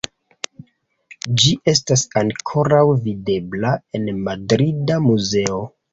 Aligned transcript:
Ĝi 1.43 1.51
estas 1.73 2.05
ankoraŭ 2.21 2.81
videbla 3.09 3.77
en 4.01 4.11
madrida 4.29 4.99
muzeo. 5.11 5.61